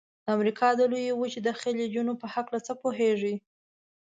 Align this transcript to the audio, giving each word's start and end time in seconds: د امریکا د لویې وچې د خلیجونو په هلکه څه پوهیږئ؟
د 0.25 0.27
امریکا 0.37 0.67
د 0.75 0.81
لویې 0.91 1.13
وچې 1.15 1.39
د 1.43 1.49
خلیجونو 1.61 2.13
په 2.21 2.25
هلکه 2.33 2.57
څه 2.65 2.73
پوهیږئ؟ 2.81 3.35